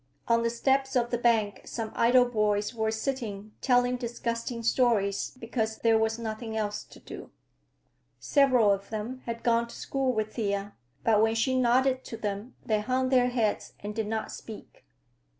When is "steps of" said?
0.49-1.11